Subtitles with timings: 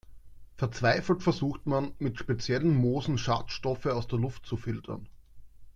[0.55, 5.07] Verzweifelt versucht man, mit speziellen Moosen Schadstoffe aus der Luft zu filtern.